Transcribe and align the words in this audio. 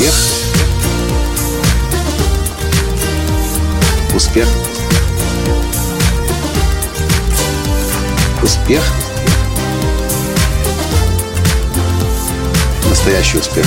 Успех. 0.00 0.14
Успех. 4.14 4.48
Успех. 8.42 8.82
Настоящий 12.88 13.38
успех. 13.38 13.66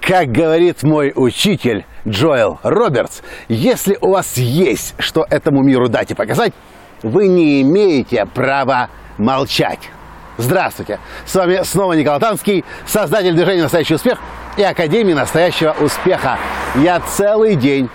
Как 0.00 0.28
говорит 0.32 0.82
мой 0.82 1.12
учитель 1.14 1.84
Джоэл 2.08 2.58
Робертс, 2.62 3.20
если 3.48 3.98
у 4.00 4.12
вас 4.12 4.38
есть 4.38 4.94
что 4.98 5.26
этому 5.28 5.62
миру 5.62 5.90
дать 5.90 6.10
и 6.10 6.14
показать, 6.14 6.54
вы 7.02 7.28
не 7.28 7.60
имеете 7.60 8.24
права 8.24 8.88
молчать. 9.18 9.90
Здравствуйте! 10.40 10.98
С 11.26 11.34
вами 11.34 11.60
снова 11.64 11.92
Николай 11.92 12.18
Танский, 12.18 12.64
создатель 12.86 13.34
движения 13.34 13.62
«Настоящий 13.62 13.94
успех» 13.94 14.18
и 14.56 14.62
Академии 14.62 15.12
настоящего 15.12 15.76
успеха. 15.78 16.38
Я 16.76 16.98
целый 17.00 17.56
день 17.56 17.90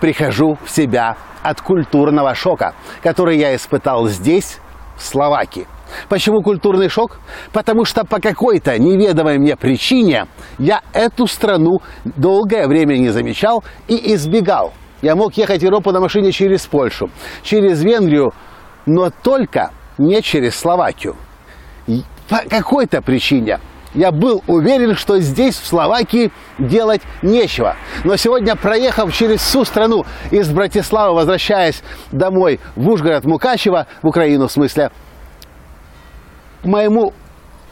прихожу 0.00 0.56
в 0.64 0.70
себя 0.70 1.18
от 1.42 1.60
культурного 1.60 2.34
шока, 2.34 2.72
который 3.02 3.36
я 3.36 3.54
испытал 3.54 4.08
здесь, 4.08 4.60
в 4.96 5.02
Словакии. 5.02 5.66
Почему 6.08 6.40
культурный 6.40 6.88
шок? 6.88 7.18
Потому 7.52 7.84
что 7.84 8.06
по 8.06 8.18
какой-то 8.18 8.78
неведомой 8.78 9.36
мне 9.36 9.54
причине 9.54 10.26
я 10.58 10.80
эту 10.94 11.26
страну 11.26 11.80
долгое 12.04 12.66
время 12.66 12.96
не 12.96 13.10
замечал 13.10 13.62
и 13.88 14.14
избегал. 14.14 14.72
Я 15.02 15.16
мог 15.16 15.34
ехать 15.34 15.60
в 15.60 15.64
Европу 15.64 15.92
на 15.92 16.00
машине 16.00 16.32
через 16.32 16.64
Польшу, 16.64 17.10
через 17.42 17.82
Венгрию, 17.84 18.32
но 18.86 19.10
только 19.10 19.70
не 19.98 20.22
через 20.22 20.56
Словакию. 20.56 21.14
По 22.28 22.38
какой-то 22.48 23.02
причине 23.02 23.60
я 23.94 24.10
был 24.10 24.42
уверен, 24.46 24.96
что 24.96 25.20
здесь, 25.20 25.56
в 25.56 25.66
Словакии, 25.66 26.32
делать 26.58 27.02
нечего. 27.22 27.76
Но 28.02 28.16
сегодня, 28.16 28.56
проехав 28.56 29.14
через 29.14 29.40
всю 29.40 29.64
страну 29.64 30.04
из 30.30 30.48
Братиславы, 30.50 31.14
возвращаясь 31.14 31.82
домой 32.10 32.60
в 32.74 32.88
Ужгород, 32.88 33.24
Мукачево, 33.24 33.86
в 34.02 34.08
Украину 34.08 34.48
в 34.48 34.52
смысле, 34.52 34.90
к 36.62 36.66
моему 36.66 37.12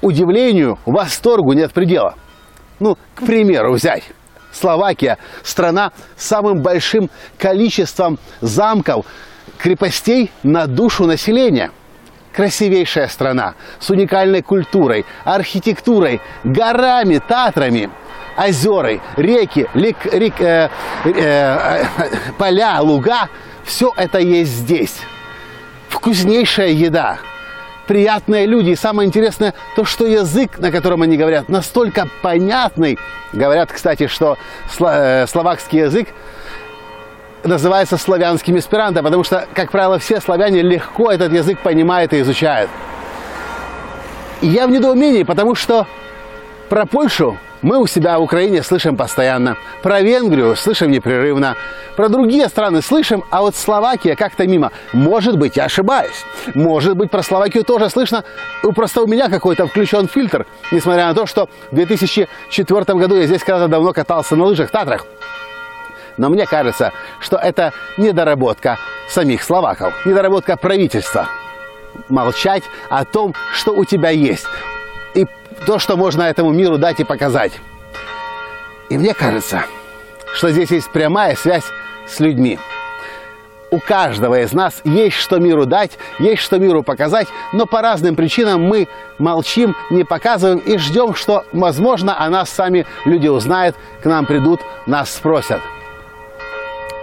удивлению, 0.00 0.78
восторгу 0.86 1.52
нет 1.52 1.72
предела. 1.72 2.14
Ну, 2.78 2.96
к 3.14 3.26
примеру, 3.26 3.74
взять. 3.74 4.04
Словакия– 4.52 5.18
страна 5.42 5.92
с 6.16 6.26
самым 6.26 6.62
большим 6.62 7.10
количеством 7.38 8.18
замков, 8.40 9.04
крепостей 9.58 10.30
на 10.42 10.66
душу 10.66 11.04
населения. 11.06 11.72
Красивейшая 12.36 13.08
страна 13.08 13.54
с 13.80 13.88
уникальной 13.88 14.42
культурой, 14.42 15.06
архитектурой, 15.24 16.20
горами, 16.44 17.18
татрами, 17.26 17.88
озерой, 18.36 19.00
реки, 19.16 19.66
лик, 19.72 19.96
рек, 20.12 20.34
э, 20.40 20.68
э, 21.04 21.10
э, 21.14 21.84
поля, 22.38 22.80
луга. 22.82 23.28
Все 23.64 23.90
это 23.96 24.18
есть 24.18 24.52
здесь. 24.52 24.98
Вкуснейшая 25.88 26.68
еда– 26.68 27.18
приятные 27.86 28.46
люди. 28.46 28.70
И 28.70 28.76
самое 28.76 29.06
интересное, 29.06 29.54
то, 29.74 29.84
что 29.84 30.06
язык, 30.06 30.58
на 30.58 30.70
котором 30.70 31.02
они 31.02 31.16
говорят, 31.16 31.48
настолько 31.48 32.08
понятный. 32.22 32.98
Говорят, 33.32 33.72
кстати, 33.72 34.06
что 34.08 34.36
э, 34.80 35.26
словакский 35.26 35.80
язык 35.80 36.08
называется 37.46 37.96
славянским 37.96 38.58
эсперанто, 38.58 39.02
потому 39.02 39.24
что, 39.24 39.46
как 39.54 39.70
правило, 39.70 39.98
все 39.98 40.20
славяне 40.20 40.62
легко 40.62 41.10
этот 41.10 41.32
язык 41.32 41.60
понимают 41.60 42.12
и 42.12 42.20
изучают. 42.20 42.70
И 44.42 44.48
я 44.48 44.66
в 44.66 44.70
недоумении, 44.70 45.22
потому 45.22 45.54
что 45.54 45.86
про 46.68 46.84
Польшу 46.86 47.38
мы 47.62 47.78
у 47.78 47.86
себя 47.86 48.18
в 48.18 48.22
Украине 48.22 48.62
слышим 48.62 48.96
постоянно. 48.96 49.56
Про 49.82 50.00
Венгрию 50.02 50.54
слышим 50.56 50.90
непрерывно. 50.90 51.56
Про 51.96 52.08
другие 52.08 52.48
страны 52.48 52.82
слышим, 52.82 53.24
а 53.30 53.40
вот 53.40 53.56
Словакия 53.56 54.14
как-то 54.14 54.46
мимо. 54.46 54.72
Может 54.92 55.38
быть, 55.38 55.56
я 55.56 55.64
ошибаюсь. 55.64 56.24
Может 56.54 56.96
быть, 56.96 57.10
про 57.10 57.22
Словакию 57.22 57.64
тоже 57.64 57.88
слышно. 57.88 58.24
Просто 58.74 59.00
у 59.02 59.06
меня 59.06 59.28
какой-то 59.30 59.66
включен 59.66 60.06
фильтр. 60.06 60.46
Несмотря 60.70 61.06
на 61.06 61.14
то, 61.14 61.26
что 61.26 61.48
в 61.70 61.74
2004 61.74 62.98
году 62.98 63.16
я 63.16 63.26
здесь 63.26 63.42
когда-то 63.42 63.68
давно 63.68 63.92
катался 63.92 64.36
на 64.36 64.44
лыжах 64.44 64.68
в 64.68 64.72
Татрах. 64.72 65.06
Но 66.16 66.28
мне 66.28 66.46
кажется, 66.46 66.92
что 67.20 67.36
это 67.36 67.72
недоработка 67.96 68.78
самих 69.08 69.42
словаков, 69.42 69.94
недоработка 70.06 70.56
правительства. 70.56 71.28
Молчать 72.08 72.64
о 72.88 73.04
том, 73.04 73.34
что 73.52 73.72
у 73.72 73.84
тебя 73.84 74.10
есть 74.10 74.46
и 75.14 75.26
то, 75.66 75.78
что 75.78 75.96
можно 75.96 76.22
этому 76.22 76.50
миру 76.50 76.78
дать 76.78 77.00
и 77.00 77.04
показать. 77.04 77.52
И 78.88 78.98
мне 78.98 79.14
кажется, 79.14 79.64
что 80.34 80.50
здесь 80.50 80.70
есть 80.70 80.90
прямая 80.90 81.34
связь 81.36 81.64
с 82.06 82.20
людьми. 82.20 82.58
У 83.72 83.80
каждого 83.80 84.40
из 84.40 84.52
нас 84.52 84.80
есть 84.84 85.16
что 85.16 85.38
миру 85.38 85.66
дать, 85.66 85.98
есть 86.20 86.40
что 86.40 86.58
миру 86.58 86.84
показать, 86.84 87.26
но 87.52 87.66
по 87.66 87.82
разным 87.82 88.14
причинам 88.14 88.62
мы 88.62 88.86
молчим, 89.18 89.74
не 89.90 90.04
показываем 90.04 90.58
и 90.58 90.78
ждем, 90.78 91.14
что, 91.14 91.44
возможно, 91.52 92.22
о 92.22 92.30
нас 92.30 92.48
сами 92.48 92.86
люди 93.04 93.26
узнают, 93.26 93.74
к 94.02 94.06
нам 94.06 94.24
придут, 94.24 94.60
нас 94.86 95.12
спросят– 95.12 95.60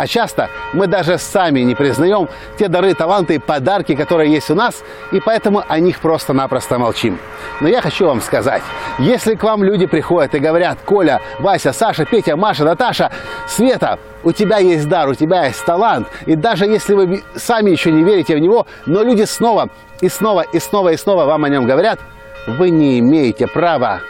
а 0.00 0.06
часто 0.06 0.48
мы 0.72 0.86
даже 0.86 1.18
сами 1.18 1.60
не 1.60 1.74
признаем 1.74 2.30
те 2.58 2.68
дары, 2.68 2.94
таланты 2.94 3.34
и 3.34 3.38
подарки, 3.38 3.94
которые 3.94 4.32
есть 4.32 4.50
у 4.50 4.54
нас, 4.54 4.82
и 5.12 5.20
поэтому 5.20 5.62
о 5.68 5.78
них 5.78 6.00
просто-напросто 6.00 6.78
молчим. 6.78 7.18
Но 7.60 7.68
я 7.68 7.82
хочу 7.82 8.06
вам 8.06 8.22
сказать, 8.22 8.62
если 8.98 9.34
к 9.34 9.42
вам 9.42 9.62
люди 9.62 9.84
приходят 9.84 10.34
и 10.34 10.38
говорят, 10.38 10.78
Коля, 10.86 11.20
Вася, 11.38 11.74
Саша, 11.74 12.06
Петя, 12.06 12.34
Маша, 12.34 12.64
Наташа, 12.64 13.10
Света, 13.46 13.98
у 14.24 14.32
тебя 14.32 14.56
есть 14.56 14.88
дар, 14.88 15.06
у 15.06 15.14
тебя 15.14 15.44
есть 15.44 15.62
талант, 15.66 16.08
и 16.24 16.34
даже 16.34 16.64
если 16.64 16.94
вы 16.94 17.22
сами 17.36 17.70
еще 17.70 17.92
не 17.92 18.02
верите 18.02 18.34
в 18.34 18.38
него, 18.38 18.66
но 18.86 19.02
люди 19.02 19.24
снова 19.24 19.68
и 20.00 20.08
снова 20.08 20.46
и 20.50 20.60
снова 20.60 20.88
и 20.88 20.96
снова 20.96 21.26
вам 21.26 21.44
о 21.44 21.50
нем 21.50 21.66
говорят, 21.66 22.00
вы 22.46 22.70
не 22.70 23.00
имеете 23.00 23.46
права 23.46 24.00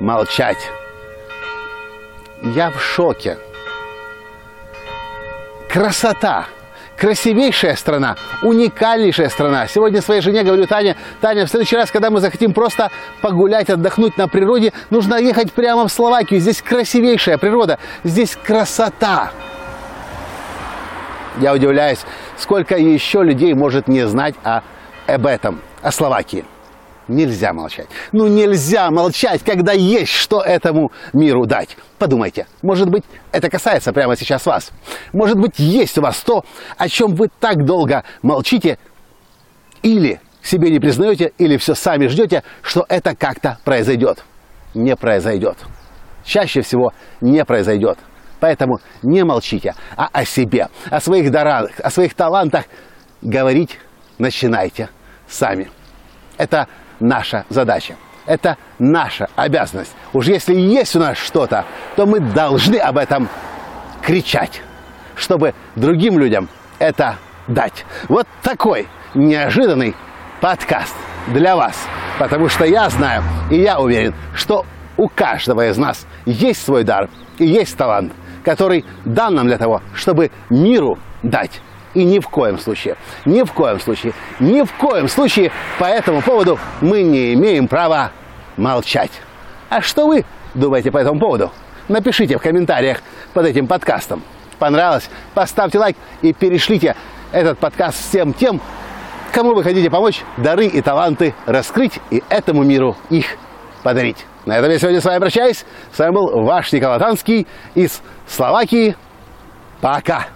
молчать. 0.00 0.58
Я 2.42 2.70
в 2.70 2.82
шоке 2.82 3.38
красота, 5.68 6.46
красивейшая 6.96 7.76
страна, 7.76 8.16
уникальнейшая 8.42 9.28
страна. 9.28 9.66
Сегодня 9.66 10.02
своей 10.02 10.20
жене 10.20 10.42
говорю, 10.42 10.66
Таня, 10.66 10.96
Таня, 11.20 11.46
в 11.46 11.50
следующий 11.50 11.76
раз, 11.76 11.90
когда 11.90 12.10
мы 12.10 12.20
захотим 12.20 12.52
просто 12.52 12.90
погулять, 13.20 13.70
отдохнуть 13.70 14.16
на 14.16 14.28
природе, 14.28 14.72
нужно 14.90 15.16
ехать 15.16 15.52
прямо 15.52 15.86
в 15.88 15.92
Словакию. 15.92 16.40
Здесь 16.40 16.62
красивейшая 16.62 17.38
природа, 17.38 17.78
здесь 18.04 18.36
красота. 18.36 19.30
Я 21.38 21.52
удивляюсь, 21.52 22.00
сколько 22.38 22.76
еще 22.76 23.22
людей 23.22 23.52
может 23.52 23.88
не 23.88 24.06
знать 24.06 24.34
о, 24.42 24.62
об 25.06 25.26
этом, 25.26 25.60
о 25.82 25.92
Словакии. 25.92 26.44
Нельзя 27.08 27.52
молчать. 27.52 27.86
Ну 28.12 28.26
нельзя 28.26 28.90
молчать, 28.90 29.42
когда 29.44 29.72
есть 29.72 30.10
что 30.10 30.42
этому 30.42 30.90
миру 31.12 31.46
дать. 31.46 31.76
Подумайте, 31.98 32.46
может 32.62 32.88
быть, 32.88 33.04
это 33.30 33.48
касается 33.48 33.92
прямо 33.92 34.16
сейчас 34.16 34.44
вас. 34.44 34.72
Может 35.12 35.38
быть, 35.38 35.58
есть 35.58 35.98
у 35.98 36.02
вас 36.02 36.18
то, 36.18 36.44
о 36.76 36.88
чем 36.88 37.14
вы 37.14 37.28
так 37.40 37.64
долго 37.64 38.02
молчите 38.22 38.78
или 39.82 40.20
себе 40.42 40.70
не 40.70 40.80
признаете, 40.80 41.32
или 41.38 41.56
все 41.56 41.74
сами 41.74 42.08
ждете, 42.08 42.42
что 42.62 42.84
это 42.88 43.14
как-то 43.14 43.58
произойдет. 43.64 44.24
Не 44.74 44.96
произойдет. 44.96 45.58
Чаще 46.24 46.60
всего 46.62 46.92
не 47.20 47.44
произойдет. 47.44 47.98
Поэтому 48.40 48.80
не 49.02 49.24
молчите, 49.24 49.74
а 49.96 50.08
о 50.12 50.24
себе, 50.24 50.68
о 50.90 51.00
своих 51.00 51.30
дарах, 51.30 51.70
о 51.80 51.90
своих 51.90 52.14
талантах 52.14 52.66
говорить 53.22 53.78
начинайте 54.18 54.88
сами. 55.26 55.70
Это 56.36 56.68
наша 57.00 57.44
задача. 57.48 57.96
Это 58.26 58.56
наша 58.78 59.28
обязанность. 59.36 59.94
Уж 60.12 60.26
если 60.26 60.54
есть 60.54 60.96
у 60.96 60.98
нас 60.98 61.16
что-то, 61.16 61.64
то 61.94 62.06
мы 62.06 62.20
должны 62.20 62.76
об 62.76 62.98
этом 62.98 63.28
кричать, 64.02 64.62
чтобы 65.14 65.54
другим 65.76 66.18
людям 66.18 66.48
это 66.78 67.16
дать. 67.46 67.84
Вот 68.08 68.26
такой 68.42 68.88
неожиданный 69.14 69.94
подкаст 70.40 70.94
для 71.28 71.56
вас. 71.56 71.76
Потому 72.18 72.48
что 72.48 72.64
я 72.64 72.88
знаю 72.88 73.22
и 73.50 73.56
я 73.56 73.78
уверен, 73.78 74.14
что 74.34 74.64
у 74.96 75.08
каждого 75.08 75.68
из 75.68 75.76
нас 75.76 76.06
есть 76.24 76.64
свой 76.64 76.82
дар 76.82 77.08
и 77.38 77.46
есть 77.46 77.76
талант, 77.76 78.12
который 78.44 78.84
дан 79.04 79.34
нам 79.34 79.46
для 79.46 79.58
того, 79.58 79.82
чтобы 79.94 80.30
миру 80.50 80.98
дать 81.22 81.60
и 81.96 82.04
ни 82.04 82.18
в 82.18 82.28
коем 82.28 82.58
случае, 82.58 82.96
ни 83.24 83.42
в 83.42 83.52
коем 83.52 83.80
случае, 83.80 84.12
ни 84.38 84.62
в 84.62 84.72
коем 84.74 85.08
случае 85.08 85.50
по 85.78 85.84
этому 85.84 86.20
поводу 86.20 86.58
мы 86.82 87.02
не 87.02 87.32
имеем 87.32 87.68
права 87.68 88.12
молчать. 88.58 89.10
А 89.70 89.80
что 89.80 90.06
вы 90.06 90.26
думаете 90.54 90.90
по 90.90 90.98
этому 90.98 91.18
поводу? 91.18 91.50
Напишите 91.88 92.36
в 92.36 92.42
комментариях 92.42 92.98
под 93.32 93.46
этим 93.46 93.66
подкастом. 93.66 94.22
Понравилось? 94.58 95.08
Поставьте 95.32 95.78
лайк 95.78 95.96
и 96.20 96.34
перешлите 96.34 96.94
этот 97.32 97.58
подкаст 97.58 97.98
всем 97.98 98.34
тем, 98.34 98.60
кому 99.32 99.54
вы 99.54 99.64
хотите 99.64 99.90
помочь 99.90 100.22
дары 100.36 100.66
и 100.66 100.82
таланты 100.82 101.34
раскрыть 101.46 101.98
и 102.10 102.22
этому 102.28 102.62
миру 102.62 102.94
их 103.08 103.38
подарить. 103.82 104.26
На 104.44 104.58
этом 104.58 104.70
я 104.70 104.78
сегодня 104.78 105.00
с 105.00 105.04
вами 105.04 105.18
прощаюсь. 105.18 105.64
С 105.92 105.98
вами 105.98 106.12
был 106.12 106.42
ваш 106.44 106.72
Николай 106.72 106.98
Танский 106.98 107.46
из 107.74 108.02
Словакии. 108.26 108.96
Пока! 109.80 110.35